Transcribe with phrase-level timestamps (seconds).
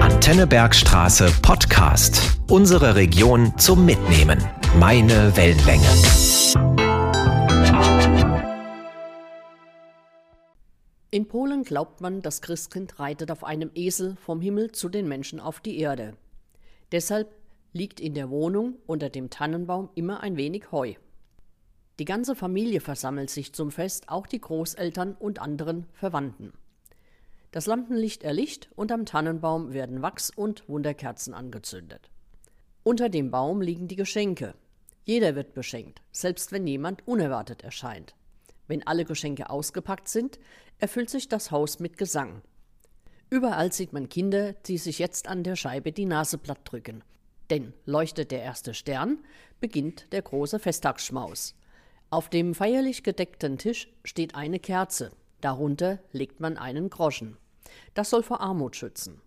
[0.00, 2.38] Antennebergstraße Podcast.
[2.50, 4.38] Unsere Region zum Mitnehmen.
[4.78, 5.86] Meine Wellenlänge.
[11.10, 15.40] In Polen glaubt man, das Christkind reitet auf einem Esel vom Himmel zu den Menschen
[15.40, 16.14] auf die Erde.
[16.92, 17.34] Deshalb
[17.72, 20.92] liegt in der Wohnung unter dem Tannenbaum immer ein wenig Heu.
[21.98, 26.52] Die ganze Familie versammelt sich zum Fest, auch die Großeltern und anderen Verwandten.
[27.54, 32.10] Das Lampenlicht erlicht und am Tannenbaum werden Wachs- und Wunderkerzen angezündet.
[32.82, 34.56] Unter dem Baum liegen die Geschenke.
[35.04, 38.16] Jeder wird beschenkt, selbst wenn jemand unerwartet erscheint.
[38.66, 40.40] Wenn alle Geschenke ausgepackt sind,
[40.80, 42.42] erfüllt sich das Haus mit Gesang.
[43.30, 47.04] Überall sieht man Kinder, die sich jetzt an der Scheibe die Nase platt drücken.
[47.50, 49.20] Denn leuchtet der erste Stern,
[49.60, 51.54] beginnt der große Festtagsschmaus.
[52.10, 57.36] Auf dem feierlich gedeckten Tisch steht eine Kerze, darunter legt man einen Groschen.
[57.94, 59.20] Das soll vor Armut schützen.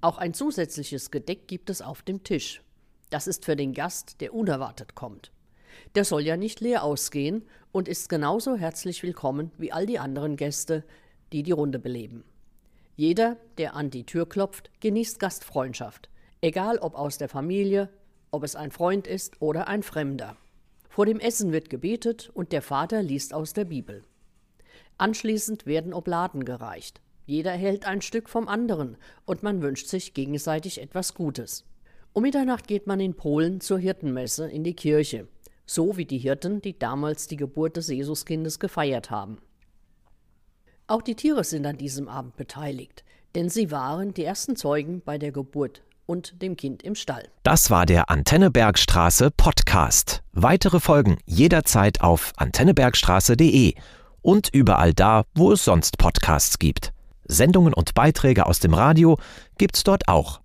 [0.00, 2.62] Auch ein zusätzliches Gedeck gibt es auf dem Tisch.
[3.10, 5.32] Das ist für den Gast, der unerwartet kommt.
[5.94, 10.36] Der soll ja nicht leer ausgehen und ist genauso herzlich willkommen wie all die anderen
[10.36, 10.84] Gäste,
[11.32, 12.24] die die Runde beleben.
[12.96, 16.08] Jeder, der an die Tür klopft, genießt Gastfreundschaft,
[16.40, 17.90] egal ob aus der Familie,
[18.30, 20.36] ob es ein Freund ist oder ein Fremder.
[20.88, 24.04] Vor dem Essen wird gebetet und der Vater liest aus der Bibel.
[24.98, 27.02] Anschließend werden Obladen gereicht.
[27.26, 31.64] Jeder hält ein Stück vom anderen und man wünscht sich gegenseitig etwas Gutes.
[32.12, 35.26] Um Mitternacht geht man in Polen zur Hirtenmesse in die Kirche,
[35.66, 39.38] so wie die Hirten, die damals die Geburt des Jesuskindes gefeiert haben.
[40.86, 45.18] Auch die Tiere sind an diesem Abend beteiligt, denn sie waren die ersten Zeugen bei
[45.18, 47.28] der Geburt und dem Kind im Stall.
[47.42, 50.22] Das war der Antennebergstraße Podcast.
[50.30, 53.74] Weitere Folgen jederzeit auf antennebergstraße.de
[54.22, 56.92] und überall da, wo es sonst Podcasts gibt.
[57.28, 59.18] Sendungen und Beiträge aus dem Radio
[59.58, 60.40] gibt's dort auch.